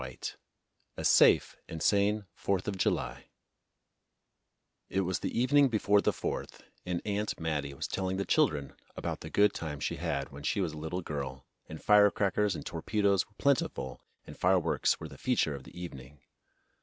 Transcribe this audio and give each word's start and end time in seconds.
VII 0.01 0.19
A 0.97 1.05
Safe 1.05 1.55
and 1.69 1.79
Sane 1.79 2.25
Fourth 2.33 2.67
of 2.67 2.75
July 2.75 3.27
IT 4.89 5.01
was 5.01 5.19
the 5.19 5.39
evening 5.39 5.69
before 5.69 6.01
the 6.01 6.11
Fourth, 6.11 6.63
and 6.87 7.03
Aunt 7.05 7.39
Mattie 7.39 7.75
was 7.75 7.87
telling 7.87 8.17
the 8.17 8.25
children 8.25 8.73
about 8.95 9.19
the 9.21 9.29
good 9.29 9.53
times 9.53 9.83
she 9.83 9.97
had 9.97 10.31
when 10.31 10.41
she 10.41 10.59
was 10.59 10.73
a 10.73 10.77
little 10.79 11.01
girl 11.03 11.45
and 11.67 11.83
fire 11.83 12.09
crackers 12.09 12.55
and 12.55 12.65
torpedoes 12.65 13.27
were 13.27 13.35
plentiful 13.37 14.01
and 14.25 14.35
fireworks 14.35 14.99
were 14.99 15.07
the 15.07 15.19
feature 15.19 15.53
of 15.53 15.65
the 15.65 15.79
evening. 15.79 16.19